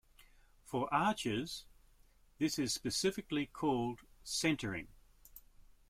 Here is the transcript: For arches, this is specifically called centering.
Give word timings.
For 0.63 0.91
arches, 0.91 1.65
this 2.39 2.57
is 2.57 2.73
specifically 2.73 3.45
called 3.45 3.99
centering. 4.23 4.87